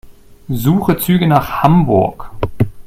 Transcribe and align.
Suche 0.51 0.97
Züge 0.97 1.27
nach 1.27 1.61
Hamburg. 1.61 2.31